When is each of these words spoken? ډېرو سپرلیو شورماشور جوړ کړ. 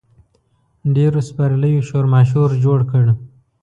ډېرو 0.95 1.19
سپرلیو 1.27 1.85
شورماشور 1.89 2.49
جوړ 2.63 2.79
کړ. 2.91 3.05